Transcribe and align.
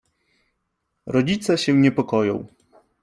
Rodzice 1.05 1.57
się 1.57 1.73
niepokoją. 1.73 2.45